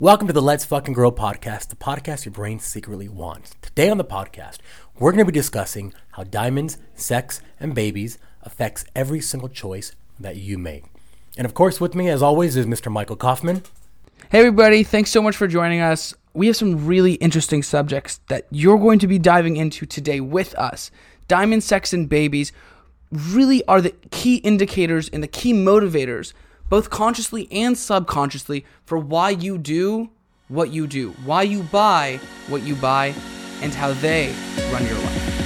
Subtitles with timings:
[0.00, 3.56] Welcome to the Let's Fucking Grow podcast, the podcast your brain secretly wants.
[3.60, 4.58] Today on the podcast,
[4.96, 10.36] we're going to be discussing how diamonds, sex, and babies affects every single choice that
[10.36, 10.84] you make.
[11.36, 12.92] And of course, with me, as always, is Mr.
[12.92, 13.64] Michael Kaufman.
[14.30, 16.14] Hey, everybody, thanks so much for joining us.
[16.32, 20.54] We have some really interesting subjects that you're going to be diving into today with
[20.54, 20.92] us.
[21.26, 22.52] Diamond, sex, and babies
[23.10, 26.34] really are the key indicators and the key motivators
[26.68, 30.10] both consciously and subconsciously, for why you do
[30.48, 33.14] what you do, why you buy what you buy,
[33.60, 34.34] and how they
[34.72, 35.37] run your life.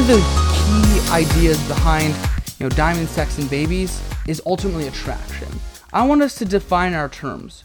[0.00, 2.14] Of the key ideas behind
[2.58, 5.46] you know diamond sex and babies is ultimately attraction.
[5.92, 7.64] I want us to define our terms.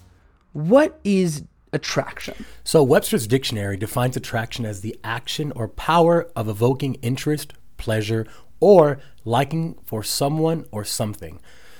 [0.51, 2.43] What is attraction?
[2.65, 8.27] So Webster's dictionary defines attraction as the action or power of evoking interest, pleasure,
[8.59, 11.39] or liking for someone or something.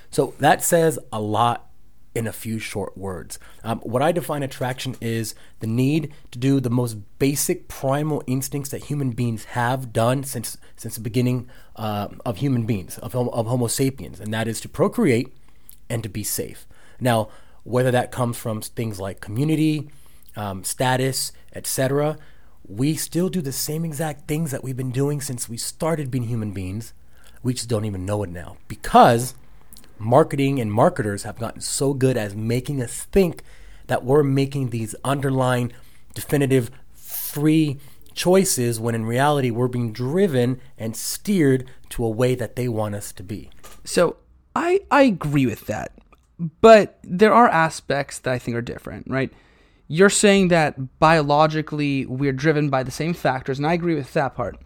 [0.10, 1.70] So that says a lot
[2.16, 3.38] in a few short words.
[3.64, 8.72] Um, what I define attraction is the need to do the most basic primal instincts
[8.72, 13.46] that human beings have done since since the beginning uh, of human beings of, of
[13.46, 15.36] Homo sapiens, and that is to procreate
[15.90, 16.66] and to be safe.
[17.00, 17.28] Now,
[17.64, 19.90] whether that comes from things like community,
[20.36, 22.18] um, status, etc.,
[22.68, 26.24] we still do the same exact things that we've been doing since we started being
[26.24, 26.94] human beings.
[27.44, 29.36] We just don't even know it now because
[30.00, 33.44] marketing and marketers have gotten so good at making us think
[33.88, 35.72] that we're making these underlying
[36.14, 37.78] definitive free
[38.14, 42.96] choices when in reality we're being driven and steered to a way that they want
[42.96, 43.50] us to be.
[43.84, 44.18] So
[44.56, 45.92] I I agree with that.
[46.62, 49.32] But there are aspects that I think are different, right?
[49.88, 54.36] You're saying that biologically we're driven by the same factors, and I agree with that
[54.36, 54.58] part.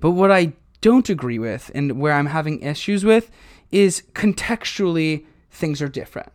[0.00, 3.30] But what I don't agree with and where I'm having issues with
[3.70, 6.32] is contextually things are different,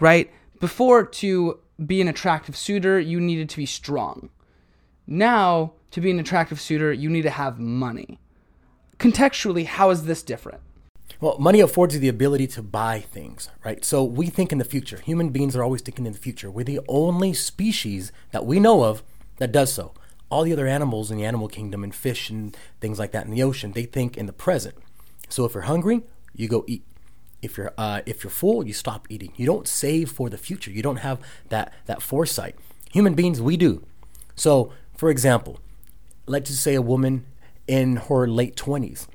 [0.00, 0.30] right?
[0.60, 4.30] Before, to be an attractive suitor, you needed to be strong.
[5.06, 8.18] Now, to be an attractive suitor, you need to have money.
[8.98, 10.60] Contextually, how is this different?
[11.20, 13.84] Well, money affords you the ability to buy things, right?
[13.84, 14.98] So we think in the future.
[14.98, 16.50] Human beings are always thinking in the future.
[16.50, 19.02] We're the only species that we know of
[19.38, 19.94] that does so.
[20.28, 23.30] All the other animals in the animal kingdom and fish and things like that in
[23.30, 24.74] the ocean, they think in the present.
[25.28, 26.02] So if you're hungry,
[26.36, 26.82] you go eat.
[27.42, 29.32] If you're uh, if you're full, you stop eating.
[29.36, 30.70] You don't save for the future.
[30.70, 32.54] You don't have that that foresight.
[32.92, 33.84] Human beings, we do.
[34.34, 35.58] So, for example,
[36.26, 37.26] let's just say a woman
[37.66, 39.06] in her late twenties,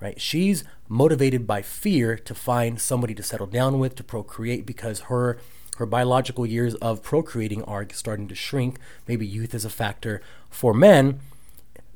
[0.00, 0.20] right?
[0.20, 5.38] She's motivated by fear to find somebody to settle down with to procreate because her
[5.76, 8.78] her biological years of procreating are starting to shrink.
[9.08, 10.20] Maybe youth is a factor
[10.50, 11.20] for men.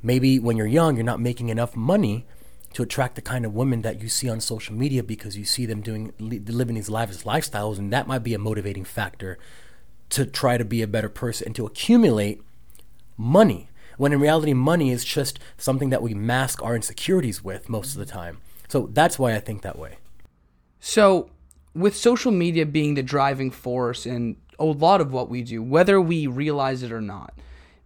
[0.03, 2.25] Maybe when you're young, you're not making enough money
[2.75, 5.65] to attract the kind of women that you see on social media because you see
[5.65, 9.39] them doing living these lavish lifestyles and that might be a motivating factor
[10.11, 12.43] to try to be a better person and to accumulate
[13.17, 13.69] money.
[13.97, 17.99] When in reality money is just something that we mask our insecurities with most of
[17.99, 18.39] the time.
[18.69, 19.99] So that's why i think that way.
[20.81, 21.31] So
[21.75, 26.01] with social media being the driving force in a lot of what we do whether
[26.01, 27.35] we realize it or not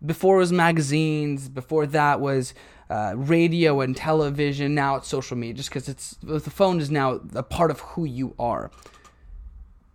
[0.05, 2.53] before it was magazines before that was
[2.91, 4.75] uh, radio and television.
[4.75, 8.05] Now it's social media, just because it's the phone is now a part of who
[8.05, 8.71] you are.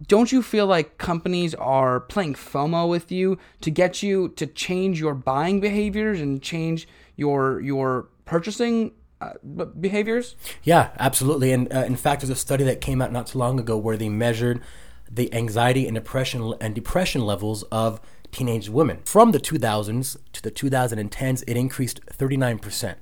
[0.05, 4.99] Don't you feel like companies are playing FOMO with you to get you to change
[4.99, 9.33] your buying behaviors and change your your purchasing uh,
[9.79, 10.35] behaviors?
[10.63, 11.51] Yeah, absolutely.
[11.51, 13.95] And uh, in fact, there's a study that came out not too long ago where
[13.95, 14.61] they measured
[15.09, 18.01] the anxiety and depression and depression levels of
[18.33, 18.99] teenage women.
[19.05, 22.95] From the 2000s to the 2010s, it increased 39%.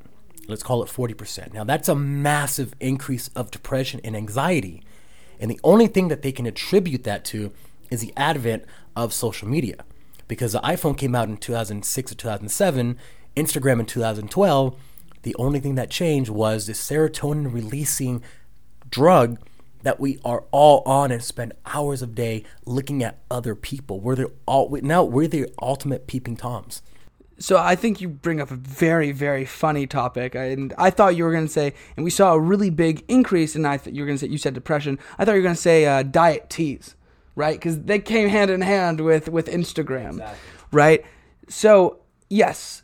[0.48, 1.54] Let's call it 40%.
[1.54, 4.84] Now, that's a massive increase of depression and anxiety.
[5.40, 7.52] And the only thing that they can attribute that to
[7.90, 9.84] is the advent of social media.
[10.28, 12.98] Because the iPhone came out in 2006 or 2007,
[13.36, 14.76] Instagram in 2012,
[15.24, 18.24] the only thing that changed was the serotonin releasing
[18.90, 19.40] drug
[19.84, 24.00] that we are all on and spend hours of day looking at other people.
[24.00, 26.82] We're the all now we're the ultimate peeping toms.
[27.40, 31.24] So I think you bring up a very very funny topic, and I thought you
[31.24, 34.04] were going to say, and we saw a really big increase, and I thought you
[34.04, 35.00] were going to say you said depression.
[35.18, 36.96] I thought you were going to say uh, diet teas,
[37.36, 37.58] right?
[37.58, 40.38] Because they came hand in hand with with Instagram, exactly.
[40.72, 41.06] right?
[41.50, 42.00] So,
[42.30, 42.84] yes,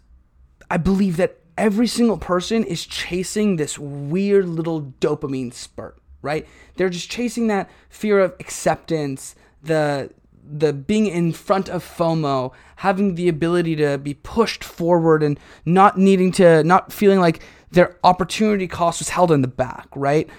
[0.70, 5.98] I believe that every single person is chasing this weird little dopamine spurt,
[6.28, 6.46] right?
[6.76, 9.34] They're just chasing that fear of acceptance,
[9.64, 10.12] the
[10.50, 15.98] the being in front of FOMO, having the ability to be pushed forward and not
[15.98, 17.42] needing to not feeling like
[17.72, 20.30] their opportunity cost was held in the back, right?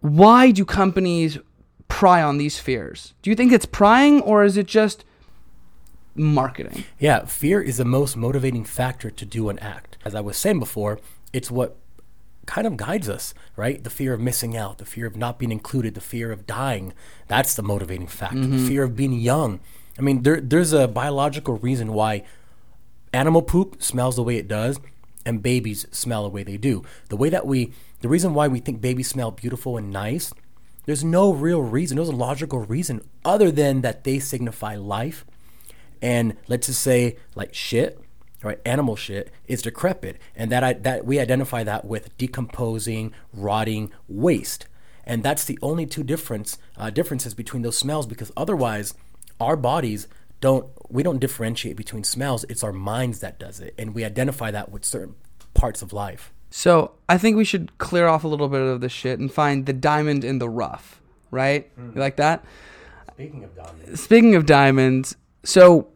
[0.00, 1.38] Why do companies
[1.88, 3.14] pry on these fears?
[3.22, 5.04] Do you think it's prying or is it just
[6.14, 6.84] marketing?
[6.98, 9.96] Yeah, fear is the most motivating factor to do an act.
[10.04, 10.98] As I was saying before,
[11.32, 11.76] it's what
[12.46, 13.82] kind of guides us, right?
[13.82, 16.92] The fear of missing out, the fear of not being included, the fear of dying.
[17.28, 18.38] That's the motivating factor.
[18.38, 18.58] Mm-hmm.
[18.58, 19.60] The fear of being young.
[19.98, 22.24] I mean, there, there's a biological reason why
[23.12, 24.78] animal poop smells the way it does
[25.24, 26.84] and babies smell the way they do.
[27.08, 30.32] The way that we, the reason why we think babies smell beautiful and nice,
[30.84, 35.24] there's no real reason, there's a logical reason other than that they signify life.
[36.00, 38.00] And let's just say, like shit,
[38.42, 38.60] right?
[38.64, 44.66] Animal shit is decrepit, and that I, that we identify that with decomposing, rotting waste,
[45.04, 48.06] and that's the only two difference uh, differences between those smells.
[48.06, 48.94] Because otherwise,
[49.40, 50.08] our bodies
[50.40, 52.44] don't we don't differentiate between smells.
[52.48, 55.14] It's our minds that does it, and we identify that with certain
[55.54, 56.32] parts of life.
[56.50, 59.66] So I think we should clear off a little bit of this shit and find
[59.66, 61.00] the diamond in the rough,
[61.30, 61.70] right?
[61.76, 62.44] You like that?
[63.14, 65.88] Speaking of dominance, Speaking of diamonds, so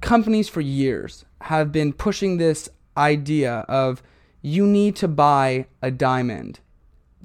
[0.00, 4.02] companies for years have been pushing this idea of
[4.42, 6.60] you need to buy a diamond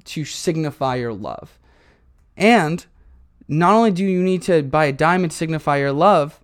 [0.04, 1.58] to signify your love.
[2.36, 2.84] And
[3.48, 6.40] not only do you need to buy a diamond to signify your love,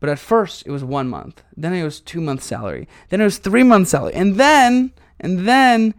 [0.00, 3.24] but at first it was one month, then it was two months salary, then it
[3.24, 5.94] was three months salary, and then and then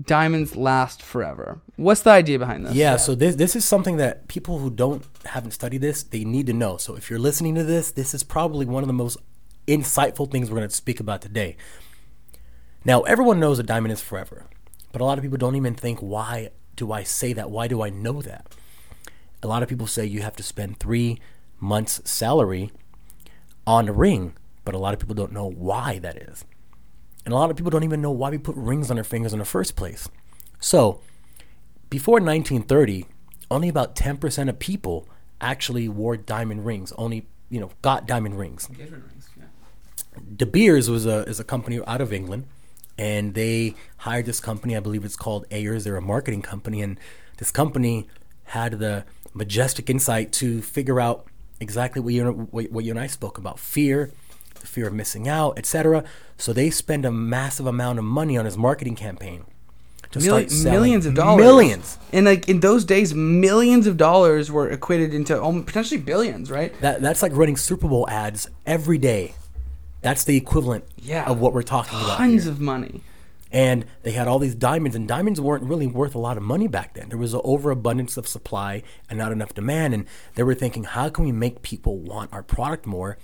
[0.00, 1.60] diamonds last forever.
[1.76, 2.74] What's the idea behind this?
[2.74, 6.46] Yeah, so this this is something that people who don't haven't studied this, they need
[6.46, 6.76] to know.
[6.76, 9.18] So if you're listening to this, this is probably one of the most
[9.68, 11.56] insightful things we're going to speak about today.
[12.84, 14.46] Now, everyone knows a diamond is forever,
[14.90, 17.50] but a lot of people don't even think why do I say that?
[17.50, 18.54] Why do I know that?
[19.42, 21.20] A lot of people say you have to spend 3
[21.60, 22.72] months salary
[23.66, 24.34] on a ring,
[24.64, 26.44] but a lot of people don't know why that is.
[27.24, 29.32] And a lot of people don't even know why we put rings on our fingers
[29.32, 30.08] in the first place.
[30.60, 31.00] So,
[31.90, 33.06] before 1930,
[33.50, 35.06] only about 10% of people
[35.40, 36.92] actually wore diamond rings.
[36.92, 38.68] Only, you know, got diamond rings.
[40.36, 42.46] De Beers was a is a company out of England,
[42.96, 44.76] and they hired this company.
[44.76, 45.84] I believe it's called Ayers.
[45.84, 46.98] They're a marketing company, and
[47.38, 48.06] this company
[48.44, 49.04] had the
[49.34, 51.26] majestic insight to figure out
[51.60, 54.10] exactly what you what, you and I spoke about: fear,
[54.60, 56.04] the fear of missing out, etc.
[56.36, 59.44] So they spend a massive amount of money on his marketing campaign
[60.12, 61.44] to Milli- start millions of dollars.
[61.44, 61.98] Millions.
[62.12, 66.78] And like in those days, millions of dollars were equated into potentially billions, right?
[66.80, 69.34] That that's like running Super Bowl ads every day.
[70.00, 71.24] That's the equivalent Yeah.
[71.28, 72.18] of what we're talking about.
[72.18, 72.52] Tons here.
[72.52, 73.02] of money.
[73.50, 76.68] and they had all these diamonds and diamonds weren't really worth a lot of money
[76.68, 80.04] back then there was an overabundance of supply and not enough demand and
[80.34, 83.16] they were thinking how can we make people want our product more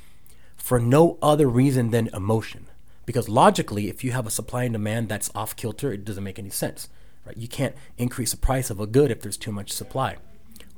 [0.57, 2.65] for no other reason than emotion
[3.05, 6.39] because logically if you have a supply and demand that's off kilter it doesn't make
[6.39, 6.89] any sense
[7.27, 10.17] right you can't increase the price of a good if there's too much supply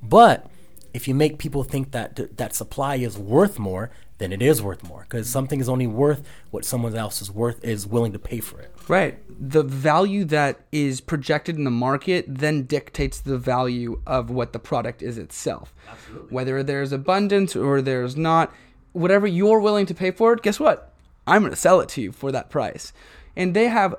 [0.03, 0.51] but
[0.97, 4.83] if you make people think that that supply is worth more then it is worth
[4.83, 8.41] more because something is only worth what someone else is worth is willing to pay
[8.41, 9.19] for it Right.
[9.29, 14.59] The value that is projected in the market then dictates the value of what the
[14.59, 15.75] product is itself.
[15.91, 16.29] Absolutely.
[16.35, 18.55] Whether there's abundance or there's not,
[18.93, 20.93] whatever you're willing to pay for it, guess what?
[21.27, 22.93] I'm going to sell it to you for that price.
[23.35, 23.97] And they have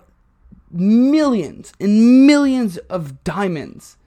[0.71, 3.97] millions and millions of diamonds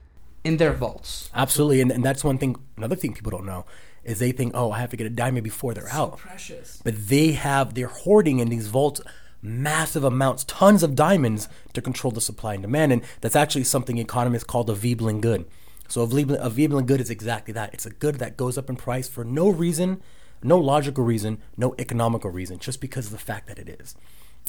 [0.43, 1.29] in their vaults.
[1.33, 2.55] Absolutely, and, and that's one thing.
[2.77, 3.65] Another thing people don't know
[4.03, 6.17] is they think, oh, I have to get a diamond before they're out.
[6.17, 6.81] Precious.
[6.83, 9.01] But they have they're hoarding in these vaults
[9.41, 13.97] massive amounts, tons of diamonds to control the supply and demand, and that's actually something
[13.97, 15.45] economists call the Veblen good.
[15.87, 17.73] So a Veblen, a Veblen good is exactly that.
[17.73, 20.01] It's a good that goes up in price for no reason,
[20.43, 23.95] no logical reason, no economical reason, just because of the fact that it is.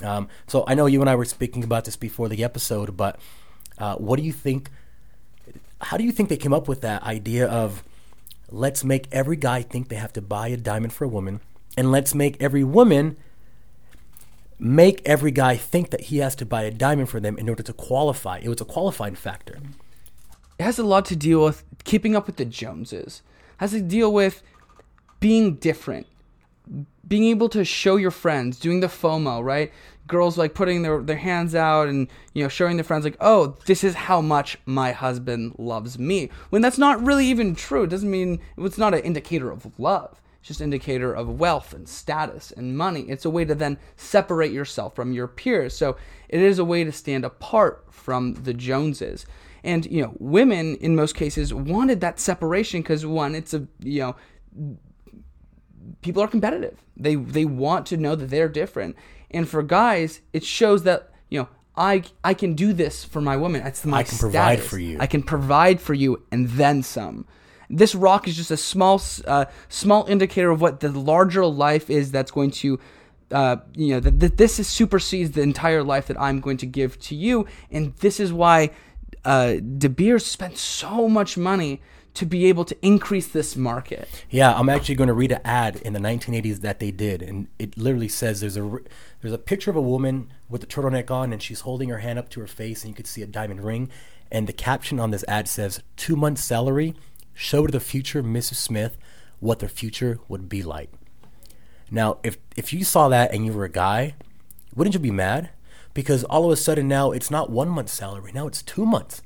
[0.02, 3.18] Um, so I know you and I were speaking about this before the episode, but
[3.78, 4.70] uh, what do you think?
[5.82, 7.82] How do you think they came up with that idea of
[8.50, 11.40] let's make every guy think they have to buy a diamond for a woman,
[11.76, 13.16] and let's make every woman
[14.58, 17.64] make every guy think that he has to buy a diamond for them in order
[17.64, 18.38] to qualify.
[18.38, 19.58] It was a qualifying factor.
[20.58, 23.22] it has a lot to deal with keeping up with the Joneses.
[23.54, 24.40] It has to deal with
[25.18, 26.06] being different,
[27.12, 29.70] being able to show your friends, doing the FOMO, right?
[30.06, 33.54] Girls like putting their, their hands out and you know showing their friends like, oh,
[33.66, 36.30] this is how much my husband loves me.
[36.48, 37.82] When that's not really even true.
[37.82, 40.22] It doesn't mean it's not an indicator of love.
[40.38, 43.02] It's just indicator of wealth and status and money.
[43.02, 45.76] It's a way to then separate yourself from your peers.
[45.76, 45.98] So
[46.30, 49.26] it is a way to stand apart from the Joneses.
[49.62, 54.00] And you know, women in most cases wanted that separation because one, it's a you
[54.00, 54.16] know,
[56.02, 56.82] people are competitive.
[56.96, 58.96] They they want to know that they're different.
[59.30, 63.36] And for guys, it shows that you know I I can do this for my
[63.36, 63.62] woman.
[63.62, 64.98] That's my I can provide for you.
[65.00, 67.26] I can provide for you and then some.
[67.70, 72.10] This rock is just a small uh, small indicator of what the larger life is
[72.10, 72.78] that's going to
[73.30, 76.66] uh, you know that, that this is supersedes the entire life that I'm going to
[76.66, 78.70] give to you, and this is why
[79.24, 81.80] uh, De Beers spent so much money
[82.14, 84.08] to be able to increase this market.
[84.30, 87.48] Yeah, I'm actually going to read an ad in the 1980s that they did, and
[87.58, 88.78] it literally says there's a
[89.20, 92.18] there's a picture of a woman with a turtleneck on, and she's holding her hand
[92.18, 93.90] up to her face, and you could see a diamond ring,
[94.30, 96.94] and the caption on this ad says two months salary,
[97.32, 98.56] show to the future Mrs.
[98.56, 98.98] Smith
[99.40, 100.90] what their future would be like.
[101.90, 104.14] Now, if if you saw that and you were a guy,
[104.74, 105.50] wouldn't you be mad?
[105.94, 109.22] Because all of a sudden now it's not one month's salary, now it's two months,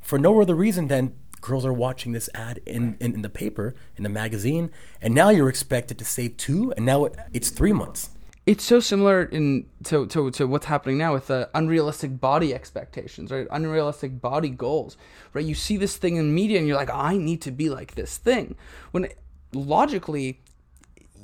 [0.00, 1.14] for no other reason than
[1.46, 5.30] girls are watching this ad in, in, in the paper, in the magazine, and now
[5.30, 8.10] you're expected to save two, and now it, it's three months.
[8.46, 13.30] It's so similar in to, to, to what's happening now with the unrealistic body expectations,
[13.30, 13.46] right?
[13.50, 14.96] Unrealistic body goals,
[15.32, 15.44] right?
[15.44, 18.18] You see this thing in media and you're like, I need to be like this
[18.18, 18.56] thing.
[18.92, 19.08] When
[19.52, 20.40] logically,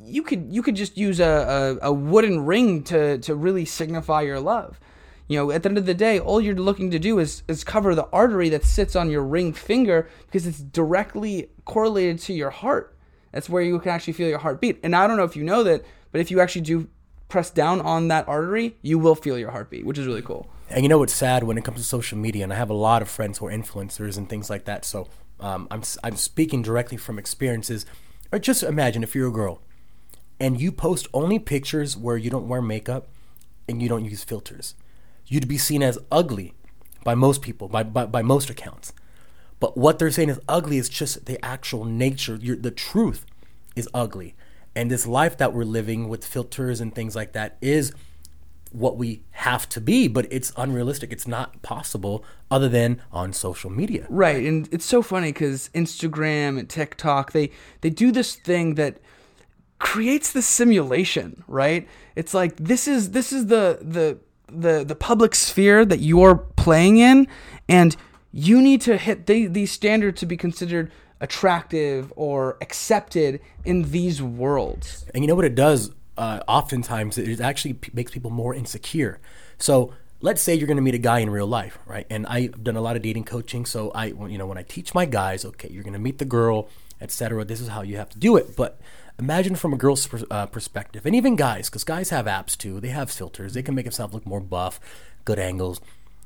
[0.04, 4.22] you could you could just use a, a, a wooden ring to, to really signify
[4.22, 4.80] your love.
[5.28, 7.64] You know, at the end of the day, all you're looking to do is, is
[7.64, 12.50] cover the artery that sits on your ring finger because it's directly correlated to your
[12.50, 12.96] heart.
[13.32, 14.80] That's where you can actually feel your heartbeat.
[14.82, 16.88] And I don't know if you know that, but if you actually do
[17.28, 20.48] press down on that artery, you will feel your heartbeat, which is really cool.
[20.68, 22.74] And you know what's sad when it comes to social media, and I have a
[22.74, 24.84] lot of friends who are influencers and things like that.
[24.84, 25.08] So
[25.40, 27.86] um, I'm I'm speaking directly from experiences.
[28.30, 29.62] Or just imagine if you're a girl,
[30.38, 33.08] and you post only pictures where you don't wear makeup
[33.68, 34.74] and you don't use filters
[35.32, 36.52] you'd be seen as ugly
[37.04, 38.92] by most people, by, by, by most accounts.
[39.60, 42.38] But what they're saying is ugly is just the actual nature.
[42.38, 43.24] You're, the truth
[43.74, 44.34] is ugly.
[44.76, 47.94] And this life that we're living with filters and things like that is
[48.72, 51.12] what we have to be, but it's unrealistic.
[51.12, 54.06] It's not possible other than on social media.
[54.10, 54.44] Right.
[54.44, 58.98] And it's so funny because Instagram and TikTok, they, they do this thing that
[59.78, 61.88] creates the simulation, right?
[62.16, 64.18] It's like this is this is the the
[64.48, 67.26] the the public sphere that you're playing in,
[67.68, 67.96] and
[68.32, 74.20] you need to hit the, these standards to be considered attractive or accepted in these
[74.20, 75.06] worlds.
[75.14, 75.92] And you know what it does?
[76.16, 79.20] Uh, oftentimes, it actually p- makes people more insecure.
[79.58, 82.06] So let's say you're going to meet a guy in real life, right?
[82.10, 84.94] And I've done a lot of dating coaching, so I, you know, when I teach
[84.94, 86.68] my guys, okay, you're going to meet the girl,
[87.00, 87.44] etc.
[87.44, 88.80] This is how you have to do it, but
[89.18, 92.80] imagine from a girl's uh, perspective, and even guys, because guys have apps too.
[92.80, 93.54] They have filters.
[93.54, 94.80] They can make themselves look more buff,
[95.24, 95.80] good angles.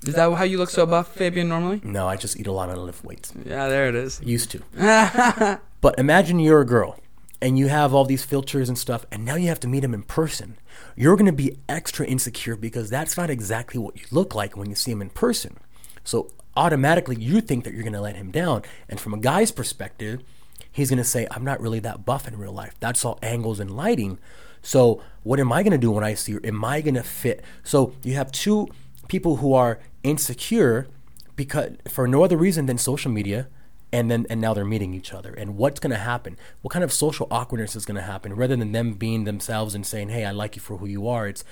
[0.07, 1.81] Is that how you look so buff, Fabian, normally?
[1.83, 3.33] No, I just eat a lot and lift weights.
[3.45, 4.21] Yeah, there it is.
[4.23, 5.61] Used to.
[5.81, 7.01] but imagine you're a girl
[7.41, 9.95] and you have all these filters and stuff, and now you have to meet him
[9.95, 10.57] in person.
[10.97, 14.69] You're going to be extra insecure because that's not exactly what you look like when
[14.69, 15.57] you see him in person.
[16.05, 18.63] So automatically you think that you're going to let him down.
[18.89, 20.23] And from a guy's perspective,
[20.71, 22.75] he's going to say, I'm not really that buff in real life.
[22.81, 24.19] That's all angles and lighting.
[24.63, 26.41] So, what am I going to do when I see her?
[26.45, 27.45] Am I going to fit?
[27.63, 28.69] So, you have two
[29.09, 30.89] people who are insecure
[31.37, 33.49] because for no other reason than social media
[33.93, 36.83] and then and now they're meeting each other and what's going to happen what kind
[36.83, 40.25] of social awkwardness is going to happen rather than them being themselves and saying hey
[40.25, 41.45] i like you for who you are it's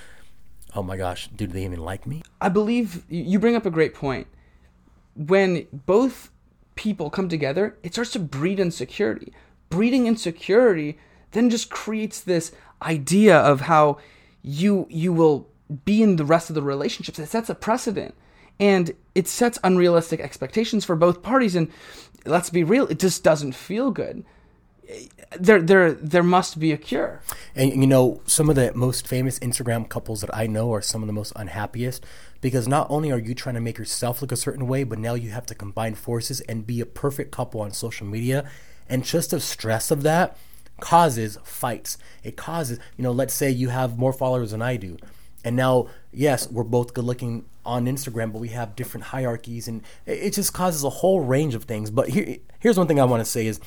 [0.75, 3.94] oh my gosh do they even like me i believe you bring up a great
[3.94, 4.26] point
[5.14, 6.30] when both
[6.75, 9.33] people come together, it starts to breed insecurity.
[9.71, 10.99] Breeding insecurity
[11.33, 12.52] then just creates this
[12.83, 13.99] idea of how
[14.43, 15.49] you you will
[15.85, 17.19] be in the rest of the relationships.
[17.19, 18.14] It sets a precedent.
[18.61, 21.57] And it sets unrealistic expectations for both parties.
[21.57, 21.69] And
[22.25, 24.25] let's be real, it just doesn't feel good.
[25.37, 27.23] There, there, there must be a cure.
[27.57, 31.02] And you know, some of the most famous Instagram couples that I know are some
[31.02, 32.04] of the most unhappiest
[32.44, 35.14] because not only are you trying to make yourself look a certain way, but now
[35.14, 38.46] you have to combine forces and be a perfect couple on social media.
[38.86, 40.36] And just the stress of that
[40.78, 41.96] causes fights.
[42.22, 44.98] It causes, you know, let's say you have more followers than I do.
[45.42, 49.80] And now, yes, we're both good looking on Instagram, but we have different hierarchies and
[50.04, 51.90] it just causes a whole range of things.
[51.90, 53.58] But here, here's one thing I want to say is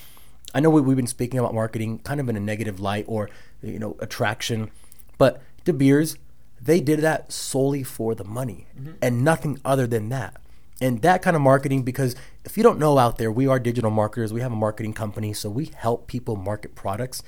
[0.54, 3.32] I know we, we've been speaking about marketing kind of in a negative light or,
[3.64, 4.70] you know, attraction,
[5.18, 6.16] but De Beers,
[6.62, 8.94] they did that solely for the money mm-hmm.
[9.02, 10.42] and nothing other than that.
[10.80, 13.90] And that kind of marketing, because if you don't know out there, we are digital
[13.90, 14.32] marketers.
[14.32, 17.24] We have a marketing company, so we help people market products.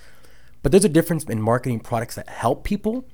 [0.62, 3.06] But there's a difference in marketing products that help people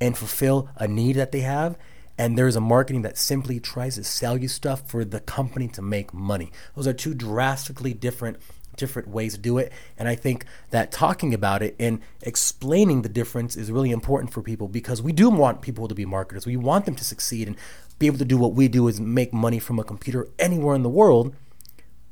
[0.00, 1.76] and fulfill a need that they have.
[2.16, 5.82] And there's a marketing that simply tries to sell you stuff for the company to
[5.82, 6.52] make money.
[6.76, 8.36] Those are two drastically different
[8.76, 9.72] different ways to do it.
[9.98, 14.42] And I think that talking about it and explaining the difference is really important for
[14.42, 16.46] people because we do want people to be marketers.
[16.46, 17.56] We want them to succeed and
[17.98, 20.82] be able to do what we do is make money from a computer anywhere in
[20.82, 21.34] the world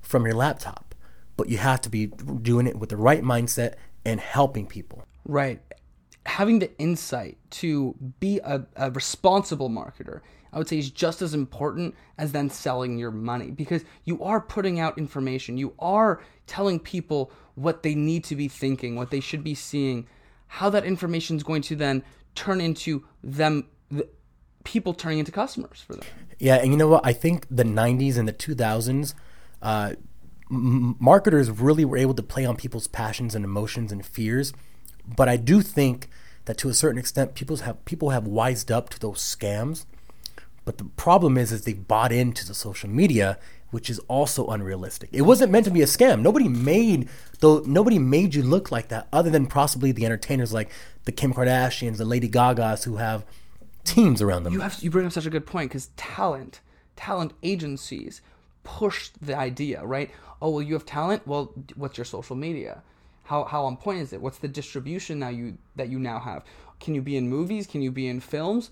[0.01, 0.95] from your laptop.
[1.37, 5.05] But you have to be doing it with the right mindset and helping people.
[5.25, 5.61] Right.
[6.27, 10.21] Having the insight to be a, a responsible marketer,
[10.53, 14.41] I would say is just as important as then selling your money because you are
[14.41, 15.57] putting out information.
[15.57, 20.07] You are telling people what they need to be thinking, what they should be seeing,
[20.47, 22.03] how that information is going to then
[22.35, 24.09] turn into them, the,
[24.65, 26.05] people turning into customers for them.
[26.39, 27.07] Yeah, and you know what?
[27.07, 29.15] I think the 90s and the 2000s,
[29.61, 29.95] uh,
[30.51, 34.53] marketers really were able to play on people's passions and emotions and fears.
[35.17, 36.09] But I do think
[36.45, 39.87] that to a certain extent, people have people have wised up to those scams.
[40.65, 43.39] But the problem is, is they bought into the social media,
[43.71, 45.11] which is also unrealistic.
[45.13, 46.23] It wasn't meant to be a scam.
[46.23, 47.09] Nobody made
[47.41, 47.63] though.
[47.67, 50.71] Nobody made you look like that, other than possibly the entertainers like
[51.05, 53.25] the Kim Kardashians, the Lady Gagas, who have
[53.85, 54.53] teams around them.
[54.53, 56.61] You have you bring up such a good point because talent,
[56.97, 58.21] talent agencies
[58.63, 60.11] push the idea, right?
[60.41, 61.27] Oh well, you have talent.
[61.27, 62.83] Well, what's your social media?
[63.25, 64.21] How how on point is it?
[64.21, 66.45] What's the distribution now you that you now have?
[66.79, 67.67] Can you be in movies?
[67.67, 68.71] Can you be in films?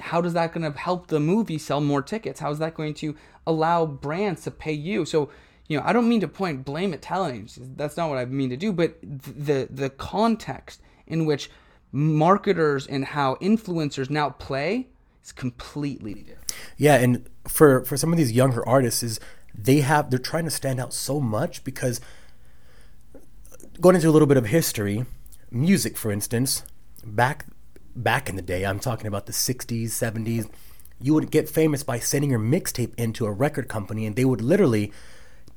[0.00, 2.40] How does that going to help the movie sell more tickets?
[2.40, 3.14] How is that going to
[3.46, 5.04] allow brands to pay you?
[5.04, 5.30] So
[5.68, 7.56] you know, I don't mean to point blame at talent.
[7.76, 8.72] That's not what I mean to do.
[8.72, 11.50] But the the context in which
[11.92, 14.88] marketers and how influencers now play
[15.22, 16.54] is completely different.
[16.76, 19.20] Yeah, and for for some of these younger artists is
[19.54, 22.00] they have they're trying to stand out so much because
[23.80, 25.06] going into a little bit of history,
[25.50, 26.64] music for instance,
[27.04, 27.46] back
[27.94, 30.48] back in the day, I'm talking about the 60s, 70s,
[31.00, 34.40] you would get famous by sending your mixtape into a record company and they would
[34.40, 34.92] literally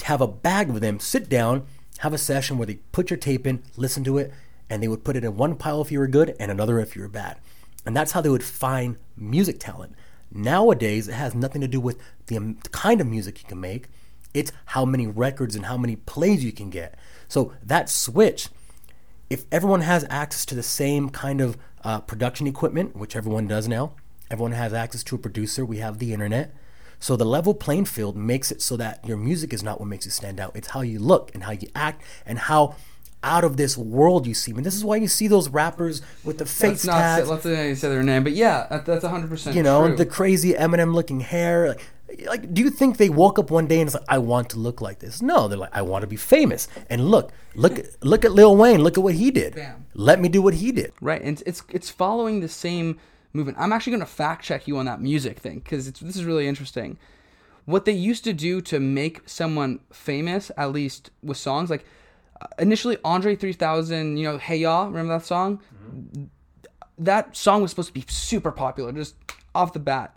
[0.03, 1.65] have a bag with them, sit down,
[1.99, 4.33] have a session where they put your tape in, listen to it,
[4.69, 6.95] and they would put it in one pile if you were good and another if
[6.95, 7.37] you were bad.
[7.85, 9.93] And that's how they would find music talent.
[10.31, 13.87] Nowadays, it has nothing to do with the um, kind of music you can make.
[14.33, 16.97] It's how many records and how many plays you can get.
[17.27, 18.49] So that switch,
[19.35, 23.67] if everyone has access to the same kind of uh, production equipment, which everyone does
[23.67, 23.91] now,
[24.31, 25.65] everyone has access to a producer.
[25.65, 26.55] We have the internet.
[27.01, 30.05] So the level playing field makes it so that your music is not what makes
[30.05, 30.55] you stand out.
[30.55, 32.77] It's how you look and how you act and how
[33.23, 34.55] out of this world you seem.
[34.55, 37.29] And this is why you see those rappers with the face let's tats.
[37.29, 39.57] Not say, let's say their name, but yeah, that's hundred percent.
[39.57, 39.97] You know, true.
[39.97, 41.67] the crazy Eminem looking hair.
[41.69, 41.81] Like,
[42.25, 44.59] like, do you think they woke up one day and it's like, I want to
[44.59, 45.21] look like this?
[45.21, 46.67] No, they're like, I want to be famous.
[46.89, 48.81] And look, look, look at Lil Wayne.
[48.81, 49.55] Look at what he did.
[49.55, 49.85] Bam.
[49.93, 50.93] Let me do what he did.
[51.01, 52.99] Right, and it's it's following the same
[53.33, 53.57] movement.
[53.59, 56.47] I'm actually going to fact check you on that music thing because this is really
[56.47, 56.97] interesting.
[57.65, 61.85] What they used to do to make someone famous, at least with songs, like
[62.39, 65.59] uh, initially Andre 3000, you know, Hey Ya, remember that song?
[65.83, 66.25] Mm-hmm.
[66.99, 69.15] That song was supposed to be super popular, just
[69.55, 70.15] off the bat.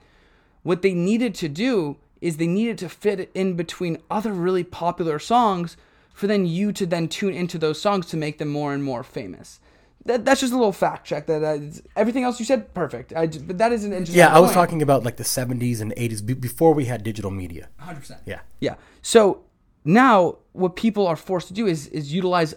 [0.62, 4.64] What they needed to do is they needed to fit it in between other really
[4.64, 5.76] popular songs
[6.12, 9.04] for then you to then tune into those songs to make them more and more
[9.04, 9.60] famous.
[10.04, 11.26] That, that's just a little fact check.
[11.26, 11.58] That uh,
[11.94, 13.12] everything else you said perfect.
[13.14, 14.18] I, but that is an interesting.
[14.18, 14.54] Yeah, I was point.
[14.54, 17.68] talking about like the 70s and 80s b- before we had digital media.
[17.80, 18.18] 100%.
[18.24, 18.40] Yeah.
[18.58, 18.74] Yeah.
[19.02, 19.44] So
[19.84, 22.54] now what people are forced to do is is utilize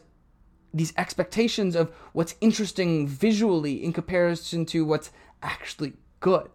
[0.74, 5.12] these expectations of what's interesting visually in comparison to what's
[5.44, 6.50] actually good.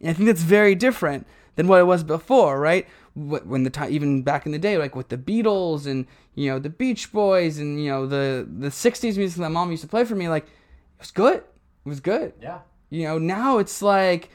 [0.00, 2.86] And I think that's very different than what it was before, right?
[3.14, 6.06] When the time, even back in the day, like with the Beatles and
[6.36, 9.82] you know the Beach Boys and you know the the '60s music that mom used
[9.82, 11.38] to play for me, like it was good.
[11.38, 12.32] It was good.
[12.40, 12.60] Yeah.
[12.90, 14.30] You know, now it's like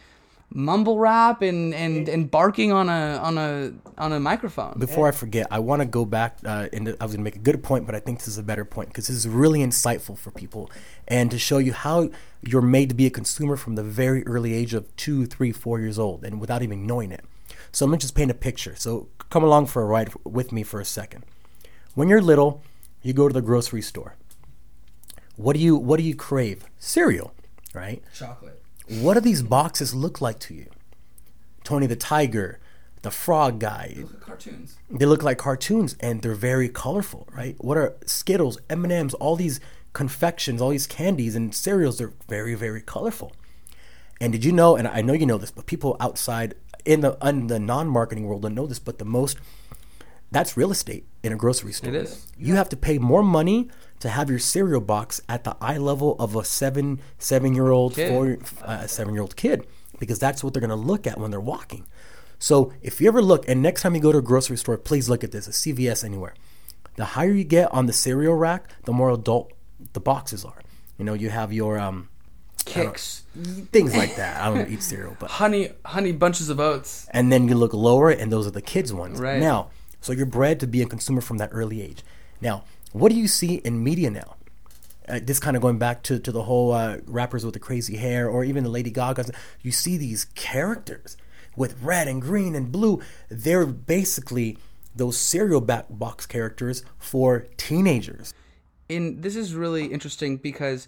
[0.54, 4.78] mumble rap and, and, and barking on a on a on a microphone.
[4.78, 6.38] Before I forget, I want to go back.
[6.46, 8.38] Uh, into, I was going to make a good point, but I think this is
[8.38, 10.70] a better point because this is really insightful for people
[11.08, 12.10] and to show you how
[12.42, 15.80] you're made to be a consumer from the very early age of two, three, four
[15.80, 17.26] years old, and without even knowing it.
[17.72, 18.76] So let me just paint a picture.
[18.76, 21.26] So come along for a ride with me for a second.
[21.96, 22.62] When you're little,
[23.02, 24.16] you go to the grocery store.
[25.36, 26.66] What do you What do you crave?
[26.78, 27.34] Cereal,
[27.74, 28.04] right?
[28.14, 28.63] Chocolate.
[28.88, 30.68] What do these boxes look like to you?
[31.64, 32.60] Tony the Tiger,
[33.02, 33.94] the Frog Guy.
[33.96, 34.78] They Look at cartoons.
[34.90, 37.56] They look like cartoons and they're very colorful, right?
[37.60, 39.60] What are Skittles, M&Ms, all these
[39.94, 43.32] confections, all these candies and cereals, they're very, very colorful.
[44.20, 47.18] And did you know, and I know you know this, but people outside in the
[47.24, 49.38] in the non-marketing world don't know this, but the most
[50.32, 51.06] that's real estate.
[51.24, 51.90] In a grocery store.
[51.90, 52.28] It is.
[52.38, 53.70] You have to pay more money
[54.02, 57.96] to have your cereal box at the eye level of a seven seven year old
[57.96, 58.10] Kid.
[58.10, 59.66] four uh, seven year old kid
[60.00, 61.88] because that's what they're gonna look at when they're walking.
[62.40, 65.08] So if you ever look, and next time you go to a grocery store, please
[65.10, 66.34] look at this, a CVS anywhere.
[66.98, 69.54] The higher you get on the cereal rack, the more adult
[69.94, 70.62] the boxes are.
[70.98, 72.10] You know, you have your um,
[72.66, 73.22] Kix,
[73.72, 74.42] things like that.
[74.42, 77.08] I don't eat cereal, but honey, honey bunches of oats.
[77.12, 79.20] and then you look lower, and those are the kids' ones.
[79.22, 79.40] Right.
[79.40, 79.70] Now,
[80.04, 82.04] so you're bred to be a consumer from that early age.
[82.42, 84.36] Now, what do you see in media now?
[85.08, 87.96] Uh, this kind of going back to, to the whole uh, rappers with the crazy
[87.98, 89.32] hair, or even the Lady Gaga's.
[89.62, 91.18] You see these characters
[91.56, 93.02] with red and green and blue.
[93.30, 94.58] They're basically
[94.96, 98.34] those cereal box characters for teenagers.
[98.90, 100.88] in this is really interesting because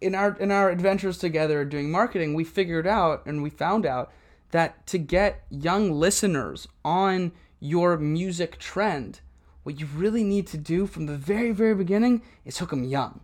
[0.00, 4.12] in our in our adventures together doing marketing, we figured out and we found out
[4.50, 9.20] that to get young listeners on your music trend,
[9.62, 13.20] what you really need to do from the very very beginning is hook them young.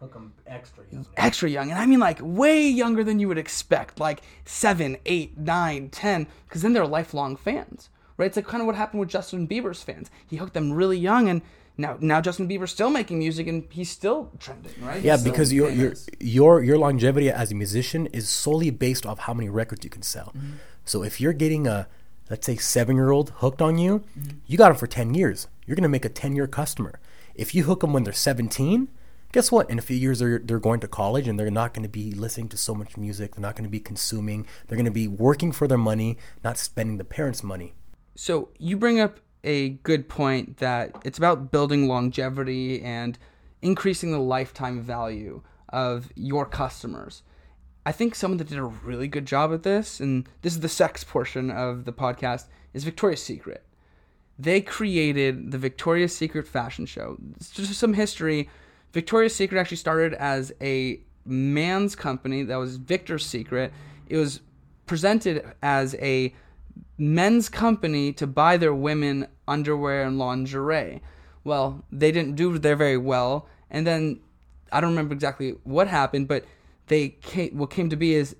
[0.00, 1.06] Hook 'em extra young.
[1.16, 5.36] extra young and i mean like way younger than you would expect like seven eight
[5.36, 8.26] nine ten because then they're lifelong fans right?
[8.26, 10.10] It's like kind of what happened with justin bieber's fans.
[10.26, 11.40] He hooked them really young and
[11.76, 15.02] now now justin bieber's still making music and he's still trending right?
[15.02, 19.06] Yeah, He's still because your your your your longevity as a musician is solely based
[19.06, 20.32] off how many records you can sell.
[20.36, 20.56] Mm-hmm.
[20.84, 21.88] So if you're getting a
[22.30, 24.04] let's say seven year old hooked on you,
[24.46, 25.48] you got them for ten years.
[25.66, 27.00] You're gonna make a ten year customer.
[27.34, 28.88] If you hook them when they're seventeen,
[29.32, 29.68] guess what?
[29.70, 32.12] In a few years they're they're going to college and they're not going to be
[32.12, 33.34] listening to so much music.
[33.34, 34.46] They're not going to be consuming.
[34.66, 37.74] They're going to be working for their money, not spending the parents' money.
[38.14, 43.18] So you bring up a good point that it's about building longevity and
[43.62, 47.22] increasing the lifetime value of your customers.
[47.88, 50.68] I think someone that did a really good job at this, and this is the
[50.68, 53.64] sex portion of the podcast, is Victoria's Secret.
[54.38, 57.16] They created the Victoria's Secret fashion show.
[57.38, 58.50] Just some history.
[58.92, 63.72] Victoria's Secret actually started as a man's company that was Victor's Secret.
[64.06, 64.40] It was
[64.84, 66.34] presented as a
[66.98, 71.00] men's company to buy their women underwear and lingerie.
[71.42, 74.20] Well, they didn't do there very well, and then
[74.70, 76.44] I don't remember exactly what happened, but
[76.88, 78.36] they came, what came to be is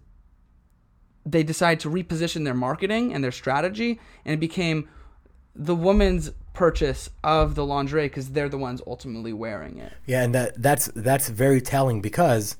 [1.24, 4.88] they decided to reposition their marketing and their strategy, and it became
[5.54, 9.92] the woman's purchase of the lingerie because they're the ones ultimately wearing it.
[10.06, 12.56] Yeah, and that that's that's very telling because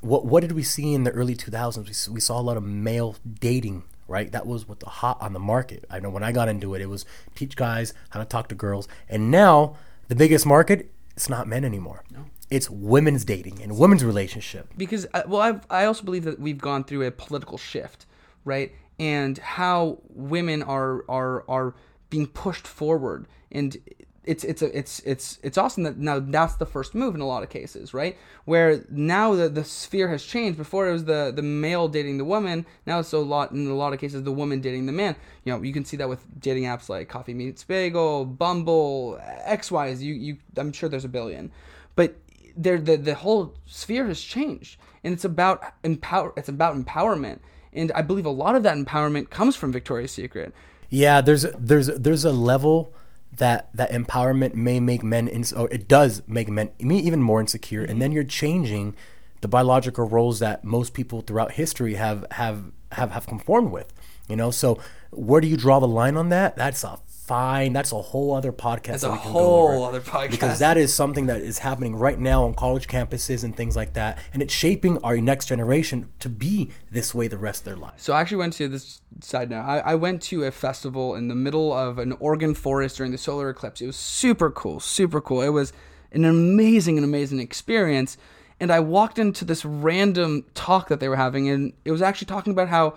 [0.00, 2.08] what what did we see in the early 2000s?
[2.08, 4.30] We, we saw a lot of male dating, right?
[4.32, 5.84] That was what the hot on the market.
[5.90, 7.04] I know when I got into it, it was
[7.34, 9.76] teach guys how to talk to girls, and now
[10.08, 12.04] the biggest market it's not men anymore.
[12.50, 14.72] It's women's dating and women's relationship.
[14.76, 18.06] because uh, well I've, i also believe that we've gone through a political shift
[18.46, 18.72] right?
[18.98, 21.74] And how women are are are
[22.08, 23.26] being pushed forward.
[23.52, 23.76] And
[24.24, 27.26] it's it's a, it's it's it's awesome that now that's the first move in a
[27.26, 28.16] lot of cases right?
[28.44, 30.56] Where now the, the sphere has changed.
[30.56, 32.64] Before it was the the male dating the woman.
[32.86, 35.16] Now it's a lot in a lot of cases the woman dating the man.
[35.44, 40.00] You know you can see that with dating apps like coffee meets bagel bumble xyz
[40.00, 41.52] you you i'm sure there's a billion.
[41.96, 42.16] But
[42.56, 47.38] there the the whole sphere has changed and it's about empower it's about empowerment
[47.72, 50.52] and i believe a lot of that empowerment comes from victoria's secret
[50.88, 52.92] Yeah, there's there's there's a level
[53.36, 57.40] that that empowerment may make men ins- or it does make men me even more
[57.40, 58.94] insecure, and then you're changing
[59.40, 63.92] the biological roles that most people throughout history have have have have conformed with.
[64.28, 64.78] You know, so
[65.10, 66.56] where do you draw the line on that?
[66.56, 67.72] That's a fine.
[67.72, 68.86] That's a whole other podcast.
[68.86, 70.30] That's that a whole other podcast.
[70.30, 73.94] because that is something that is happening right now on college campuses and things like
[73.94, 77.76] that, and it's shaping our next generation to be this way the rest of their
[77.76, 78.02] lives.
[78.02, 79.62] So I actually went to this side note.
[79.62, 83.18] I, I went to a festival in the middle of an Oregon forest during the
[83.18, 83.80] solar eclipse.
[83.80, 85.42] It was super cool, super cool.
[85.42, 85.72] It was
[86.12, 88.16] an amazing, an amazing experience.
[88.58, 92.26] And I walked into this random talk that they were having, and it was actually
[92.26, 92.96] talking about how,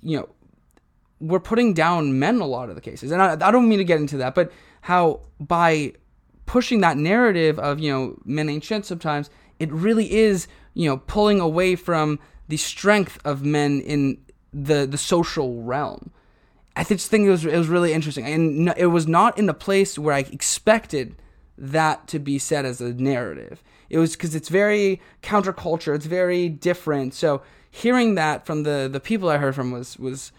[0.00, 0.28] you know,
[1.20, 3.10] we're putting down men a lot of the cases.
[3.10, 4.52] And I, I don't mean to get into that, but
[4.82, 5.94] how by
[6.46, 10.98] pushing that narrative of, you know, men ain't shit sometimes, it really is, you know,
[10.98, 14.18] pulling away from the strength of men in
[14.52, 16.10] the, the social realm.
[16.76, 18.24] I just think it was, it was really interesting.
[18.24, 21.16] And it was not in a place where I expected
[21.58, 23.62] that to be said as a narrative.
[23.90, 27.14] It was because it's very counterculture, it's very different.
[27.14, 30.30] So hearing that from the, the people I heard from was, was,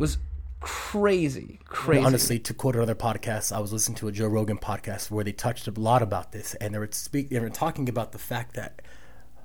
[0.00, 0.18] was
[0.60, 2.04] crazy, crazy.
[2.04, 5.32] Honestly, to quote another podcast, I was listening to a Joe Rogan podcast where they
[5.32, 8.54] touched a lot about this, and they were speak, they were talking about the fact
[8.54, 8.80] that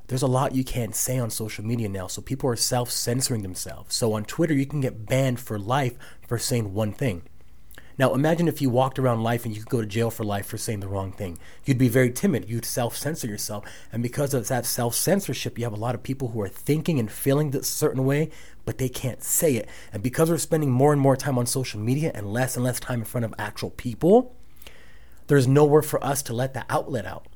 [0.08, 3.41] there's a lot you can't say on social media now, so people are self censoring
[3.41, 3.94] themselves.
[3.94, 7.24] So on Twitter, you can get banned for life for saying one thing.
[7.97, 10.45] Now, imagine if you walked around life and you could go to jail for life
[10.45, 11.38] for saying the wrong thing.
[11.63, 12.49] You'd be very timid.
[12.49, 13.65] You'd self censor yourself.
[13.91, 16.99] And because of that self censorship, you have a lot of people who are thinking
[16.99, 18.31] and feeling this certain way,
[18.65, 19.69] but they can't say it.
[19.93, 22.79] And because we're spending more and more time on social media and less and less
[22.79, 24.36] time in front of actual people,
[25.27, 27.27] there's nowhere for us to let that outlet out.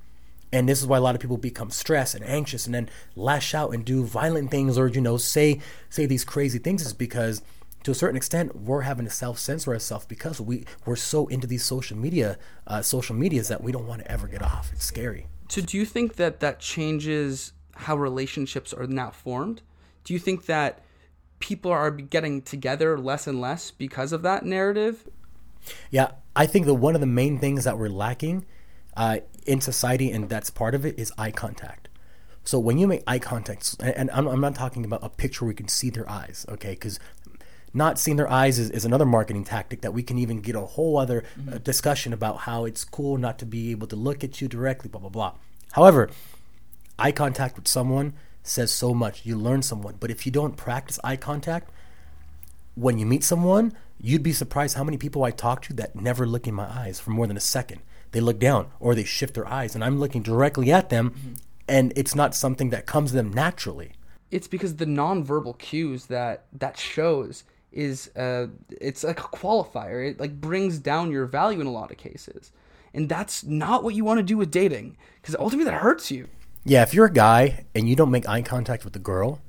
[0.52, 3.54] And this is why a lot of people become stressed and anxious and then lash
[3.54, 7.42] out and do violent things or, you know, say say these crazy things is because
[7.84, 11.48] to a certain extent, we're having to self censor ourselves because we we're so into
[11.48, 12.38] these social media
[12.68, 14.72] uh, social medias that we don't want to ever get off.
[14.74, 15.28] It's scary.
[15.50, 19.62] So, do you think that that changes how relationships are now formed?
[20.04, 20.82] Do you think that
[21.40, 25.08] people are getting together less and less because of that narrative?
[25.90, 28.46] Yeah, I think that one of the main things that we're lacking
[28.96, 31.90] uh, in society, and that's part of it, is eye contact.
[32.44, 35.52] So when you make eye contact, and I'm, I'm not talking about a picture where
[35.52, 36.72] you can see their eyes, okay?
[36.72, 37.00] Because
[37.74, 40.62] not seeing their eyes is, is, another marketing tactic that we can even get a
[40.62, 41.54] whole other uh, mm-hmm.
[41.54, 44.90] uh, discussion about how it's cool not to be able to look at you directly,
[44.90, 45.34] blah, blah, blah.
[45.74, 46.10] However,
[46.98, 49.26] eye contact with someone says so much.
[49.26, 49.96] You learn someone.
[50.00, 51.70] But if you don't practice eye contact,
[52.76, 56.26] when you meet someone, you'd be surprised how many people I talk to that never
[56.26, 57.82] look in my eyes for more than a second.
[58.12, 61.34] They look down or they shift their eyes, and I'm looking directly at them, mm-hmm.
[61.68, 63.92] and it's not something that comes to them naturally.
[64.32, 70.10] It's because the nonverbal cues that that shows is uh, it's like a qualifier.
[70.10, 72.52] It like brings down your value in a lot of cases,
[72.94, 76.28] and that's not what you want to do with dating because ultimately that hurts you.
[76.66, 79.42] Yeah, if you're a guy and you don't make eye contact with the girl,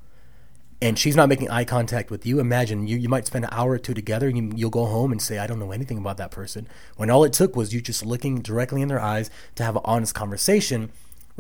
[0.83, 3.73] and she's not making eye contact with you, imagine you, you might spend an hour
[3.73, 6.17] or two together and you, you'll go home and say, I don't know anything about
[6.19, 6.67] that person.
[6.97, 9.83] When all it took was you just looking directly in their eyes to have an
[9.85, 10.91] honest conversation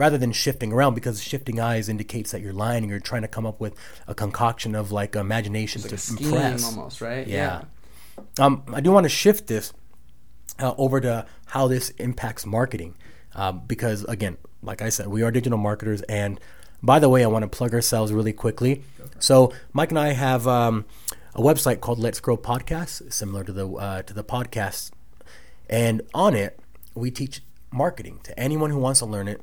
[0.00, 3.28] rather than shifting around because shifting eyes indicates that you're lying and you're trying to
[3.28, 3.74] come up with
[4.08, 6.64] a concoction of like imagination like to impress.
[6.64, 7.26] almost right?
[7.28, 7.64] Yeah,
[8.16, 8.24] yeah.
[8.42, 9.74] Um, i do want to shift this
[10.58, 12.94] uh, over to how this impacts marketing.
[13.34, 16.40] Um, because again like i said we are digital marketers and
[16.82, 18.82] by the way i want to plug ourselves really quickly.
[19.18, 20.86] So mike and i have um,
[21.34, 24.92] a website called let's grow podcast similar to the uh, to the podcast.
[25.68, 26.58] And on it
[26.94, 29.42] we teach marketing to anyone who wants to learn it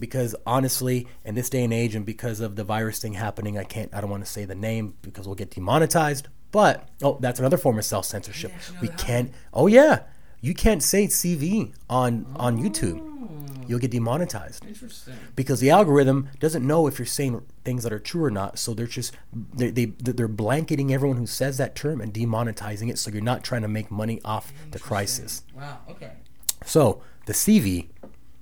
[0.00, 3.64] because honestly, in this day and age, and because of the virus thing happening, I
[3.64, 3.94] can't.
[3.94, 6.28] I don't want to say the name because we'll get demonetized.
[6.50, 8.52] But oh, that's another form of self censorship.
[8.80, 9.32] We can't.
[9.54, 10.00] Oh yeah,
[10.40, 12.46] you can't say CV on oh.
[12.46, 13.06] on YouTube.
[13.68, 14.66] You'll get demonetized.
[14.66, 15.14] Interesting.
[15.36, 18.58] Because the algorithm doesn't know if you're saying things that are true or not.
[18.58, 22.98] So they're just they, they they're blanketing everyone who says that term and demonetizing it.
[22.98, 25.44] So you're not trying to make money off the crisis.
[25.54, 25.78] Wow.
[25.88, 26.10] Okay.
[26.66, 27.88] So the CV,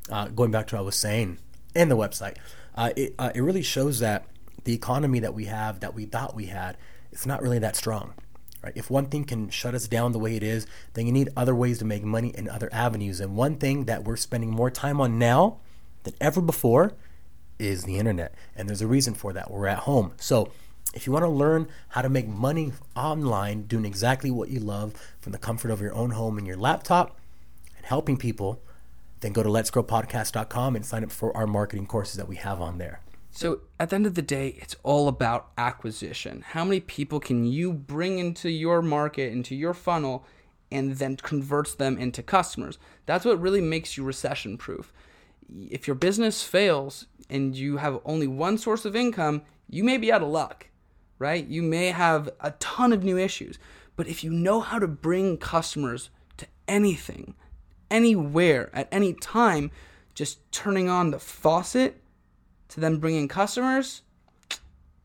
[0.08, 1.38] uh, going back to what I was saying,
[1.74, 2.36] and the website.
[2.74, 4.26] Uh, it, uh, it really shows that
[4.64, 6.76] the economy that we have, that we thought we had,
[7.12, 8.14] it's not really that strong.
[8.62, 8.72] Right?
[8.74, 11.54] If one thing can shut us down the way it is, then you need other
[11.54, 13.20] ways to make money in other avenues.
[13.20, 15.58] And one thing that we're spending more time on now
[16.02, 16.94] than ever before
[17.58, 18.34] is the internet.
[18.56, 19.50] And there's a reason for that.
[19.50, 20.12] We're at home.
[20.18, 20.50] So
[20.94, 24.94] if you want to learn how to make money online doing exactly what you love
[25.20, 27.16] from the comfort of your own home and your laptop
[27.76, 28.60] and helping people,
[29.20, 32.78] then go to letsgrowpodcast.com and sign up for our marketing courses that we have on
[32.78, 33.00] there.
[33.30, 36.42] So at the end of the day, it's all about acquisition.
[36.48, 40.26] How many people can you bring into your market, into your funnel,
[40.70, 42.78] and then converts them into customers?
[43.06, 44.92] That's what really makes you recession proof.
[45.70, 50.10] If your business fails and you have only one source of income, you may be
[50.10, 50.68] out of luck,
[51.18, 51.46] right?
[51.46, 53.58] You may have a ton of new issues.
[53.96, 57.34] But if you know how to bring customers to anything,
[57.90, 59.70] anywhere at any time,
[60.14, 62.00] just turning on the faucet
[62.68, 64.02] to then bring in customers,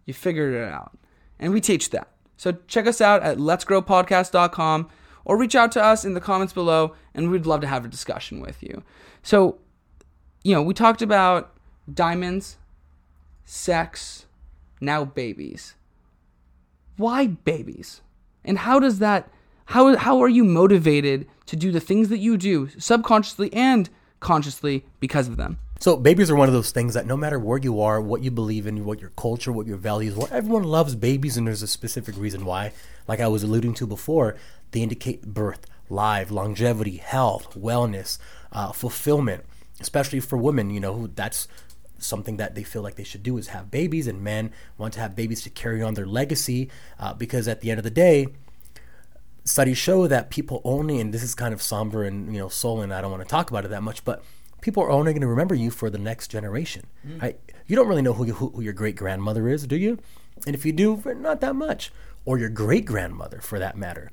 [0.05, 0.97] you figured it out.
[1.39, 2.09] And we teach that.
[2.37, 4.89] So check us out at letsgrowpodcast.com
[5.25, 7.87] or reach out to us in the comments below and we'd love to have a
[7.87, 8.83] discussion with you.
[9.21, 9.59] So,
[10.43, 11.53] you know, we talked about
[11.91, 12.57] diamonds,
[13.45, 14.25] sex,
[14.81, 15.75] now babies.
[16.97, 18.01] Why babies?
[18.43, 19.29] And how does that
[19.65, 24.85] how, how are you motivated to do the things that you do subconsciously and consciously
[24.99, 25.59] because of them?
[25.79, 28.31] So babies are one of those things that no matter where you are, what you
[28.31, 31.67] believe in, what your culture, what your values, what everyone loves babies, and there's a
[31.67, 32.71] specific reason why.
[33.05, 34.37] Like I was alluding to before,
[34.71, 38.17] they indicate birth, life, longevity, health, wellness,
[38.53, 39.43] uh, fulfillment.
[39.81, 41.49] Especially for women, you know, that's
[41.97, 45.01] something that they feel like they should do is have babies, and men want to
[45.01, 46.69] have babies to carry on their legacy.
[46.97, 48.27] Uh, because at the end of the day,
[49.45, 52.81] studies show that people only, and this is kind of somber and you know soul,
[52.81, 54.23] and I don't want to talk about it that much, but
[54.61, 56.85] people are only going to remember you for the next generation.
[57.05, 57.21] Mm.
[57.21, 57.39] Right?
[57.67, 59.99] You don't really know who, you, who, who your great grandmother is, do you?
[60.45, 61.91] And if you do, not that much,
[62.25, 64.09] or your great grandmother for that matter.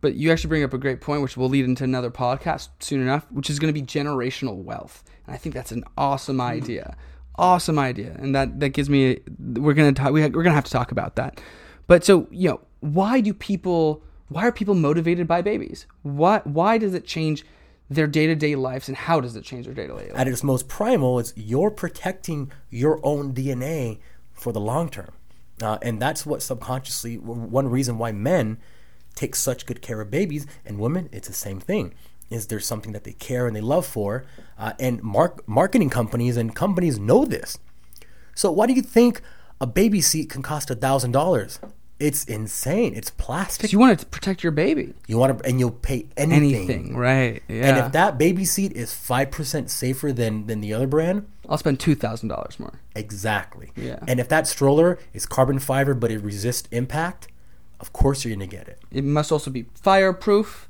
[0.00, 3.00] But you actually bring up a great point, which will lead into another podcast soon
[3.00, 5.04] enough, which is going to be generational wealth.
[5.26, 6.96] And I think that's an awesome idea.
[7.36, 8.16] Awesome idea.
[8.18, 10.70] And that, that gives me, we're going to talk, we, we're going to have to
[10.70, 11.40] talk about that.
[11.86, 14.02] But so, you know, why do people,
[14.34, 15.86] why are people motivated by babies?
[16.02, 17.44] Why, why does it change
[17.90, 20.14] their day to day lives and how does it change their day to day lives?
[20.14, 23.98] At its most primal, it's you're protecting your own DNA
[24.32, 25.12] for the long term.
[25.60, 28.58] Uh, and that's what subconsciously, one reason why men
[29.14, 31.94] take such good care of babies and women, it's the same thing.
[32.30, 34.24] Is there something that they care and they love for?
[34.58, 37.58] Uh, and mark, marketing companies and companies know this.
[38.34, 39.20] So why do you think
[39.60, 41.60] a baby seat can cost a thousand dollars?
[42.02, 42.94] It's insane.
[42.96, 43.72] It's plastic.
[43.72, 44.92] you want to protect your baby.
[45.06, 46.54] You want to, and you'll pay anything.
[46.68, 47.42] Anything, right?
[47.48, 47.68] Yeah.
[47.68, 51.58] And if that baby seat is five percent safer than than the other brand, I'll
[51.58, 52.80] spend two thousand dollars more.
[52.96, 53.70] exactly.
[53.76, 54.00] Yeah.
[54.08, 57.28] And if that stroller is carbon fiber but it resists impact,
[57.78, 58.80] of course you're gonna get it.
[58.90, 60.68] It must also be fireproof.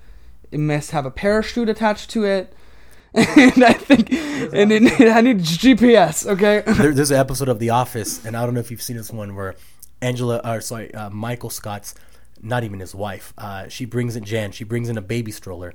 [0.51, 2.53] It must have a parachute attached to it.
[3.14, 6.27] and I think, and it, I need GPS.
[6.27, 6.62] Okay.
[6.66, 9.11] there, there's an episode of The Office, and I don't know if you've seen this
[9.11, 9.55] one where
[10.03, 11.95] Angela, or sorry, uh, Michael Scott's,
[12.43, 15.73] not even his wife, uh, she brings in Jan, she brings in a baby stroller.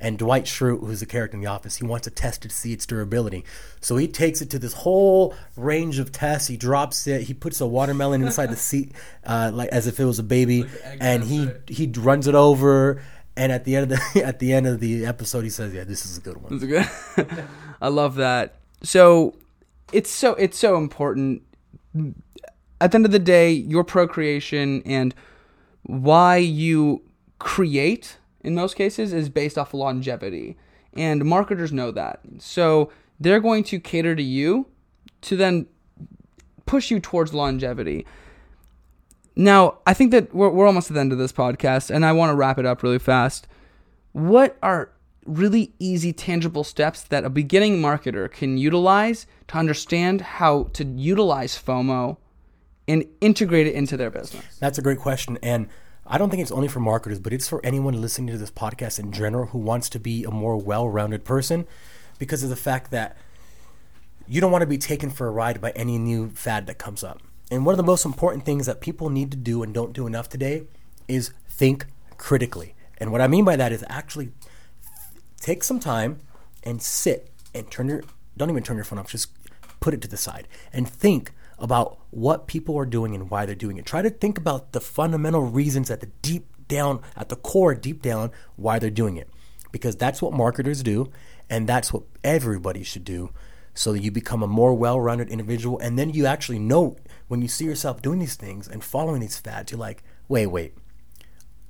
[0.00, 2.54] And Dwight Schrute, who's a character in The Office, he wants to test it to
[2.54, 3.44] see its durability.
[3.80, 6.46] So he takes it to this whole range of tests.
[6.46, 7.22] He drops it.
[7.22, 8.92] He puts a watermelon inside the seat,
[9.24, 10.66] uh, like as if it was a baby,
[11.00, 13.02] and he he runs it over.
[13.36, 15.82] And at the end of the at the end of the episode, he says, "Yeah,
[15.82, 16.64] this is a good one." That's
[17.16, 17.44] good.
[17.80, 18.54] I love that.
[18.84, 19.34] So
[19.92, 21.42] it's so it's so important.
[22.80, 25.14] At the end of the day, your procreation and
[25.82, 27.02] why you
[27.38, 30.56] create in most cases is based off longevity.
[30.94, 32.20] And marketers know that.
[32.38, 34.66] So they're going to cater to you
[35.22, 35.66] to then
[36.66, 38.06] push you towards longevity.
[39.34, 42.12] Now, I think that we're, we're almost at the end of this podcast, and I
[42.12, 43.46] want to wrap it up really fast.
[44.12, 44.90] What are
[45.26, 51.60] really easy, tangible steps that a beginning marketer can utilize to understand how to utilize
[51.60, 52.16] FOMO
[52.88, 54.58] and integrate it into their business?
[54.58, 55.38] That's a great question.
[55.42, 55.68] And
[56.06, 58.98] I don't think it's only for marketers, but it's for anyone listening to this podcast
[58.98, 61.66] in general who wants to be a more well rounded person
[62.18, 63.16] because of the fact that
[64.26, 67.04] you don't want to be taken for a ride by any new fad that comes
[67.04, 67.22] up.
[67.50, 70.06] And one of the most important things that people need to do and don't do
[70.06, 70.64] enough today
[71.06, 72.74] is think critically.
[72.98, 74.32] And what I mean by that is actually
[75.40, 76.20] take some time
[76.62, 78.02] and sit and turn your
[78.36, 79.30] don't even turn your phone off, just
[79.80, 83.54] put it to the side and think about what people are doing and why they're
[83.54, 83.86] doing it.
[83.86, 88.02] Try to think about the fundamental reasons at the deep down, at the core, deep
[88.02, 89.28] down, why they're doing it.
[89.72, 91.10] Because that's what marketers do,
[91.50, 93.30] and that's what everybody should do
[93.74, 95.78] so that you become a more well rounded individual.
[95.78, 96.96] And then you actually know
[97.28, 100.74] when you see yourself doing these things and following these fads, you're like, wait, wait.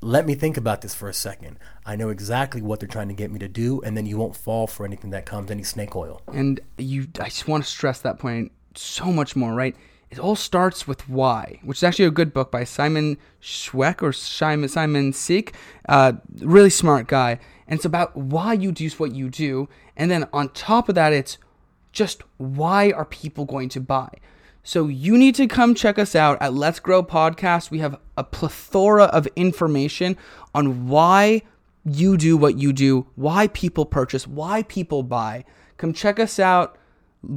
[0.01, 1.59] Let me think about this for a second.
[1.85, 4.37] I know exactly what they're trying to get me to do, and then you won't
[4.37, 6.23] fall for anything that comes, any snake oil.
[6.33, 9.77] And you, I just want to stress that point so much more, right?
[10.11, 14.13] It all starts with why, which is actually a good book by Simon Schweck or
[14.13, 15.55] Simon Simon Sinek,
[15.89, 17.39] uh, really smart guy.
[17.67, 21.13] And it's about why you do what you do, and then on top of that,
[21.13, 21.37] it's
[21.93, 24.09] just why are people going to buy?
[24.63, 27.71] So you need to come check us out at Let's Grow Podcast.
[27.71, 30.17] We have a plethora of information
[30.55, 31.43] on why
[31.85, 35.45] you do what you do, why people purchase, why people buy.
[35.77, 36.77] Come check us out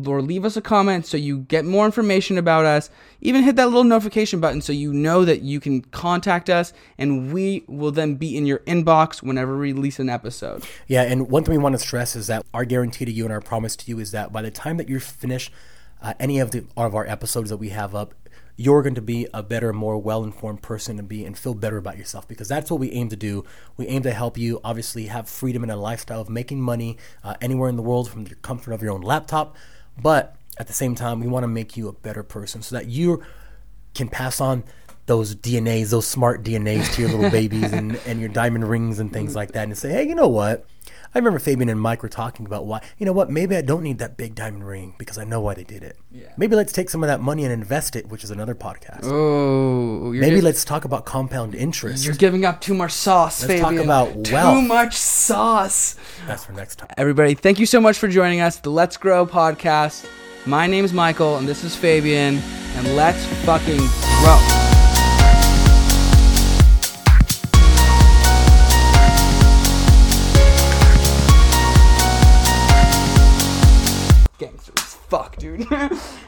[0.06, 2.89] or leave us a comment so you get more information about us.
[3.22, 7.34] Even hit that little notification button so you know that you can contact us and
[7.34, 10.63] we will then be in your inbox whenever we release an episode.
[10.88, 13.34] Yeah, and one thing we want to stress is that our guarantee to you and
[13.34, 15.52] our promise to you is that by the time that you're finished
[16.02, 18.13] uh, any of the of our episodes that we have up,
[18.62, 21.97] you're going to be a better, more well-informed person and be and feel better about
[21.97, 23.43] yourself because that's what we aim to do.
[23.76, 27.34] We aim to help you obviously have freedom and a lifestyle of making money uh,
[27.41, 29.56] anywhere in the world from the comfort of your own laptop,
[30.00, 32.88] but at the same time, we want to make you a better person so that
[32.88, 33.24] you
[33.95, 34.63] can pass on
[35.06, 39.12] those DNAs, those smart DNAs to your little babies and, and your diamond rings and
[39.12, 40.66] things like that and say, hey, you know what?
[41.14, 43.84] I remember Fabian and Mike were talking about why, you know what, maybe I don't
[43.84, 45.97] need that big diamond ring because I know why they did it.
[46.10, 46.32] Yeah.
[46.38, 49.02] Maybe let's take some of that money and invest it, which is another podcast.
[49.04, 52.06] Oh, maybe gi- let's talk about compound interest.
[52.06, 53.62] you're giving up too much sauce, Fabian.
[53.62, 54.62] Let's talk about Too wealth.
[54.62, 55.97] Too much sauce.
[56.28, 56.89] That's for next time.
[56.95, 60.08] Everybody, thank you so much for joining us, the Let's Grow podcast.
[60.45, 63.78] My name is Michael, and this is Fabian, and let's fucking
[64.22, 64.61] grow.
[75.42, 75.68] dude.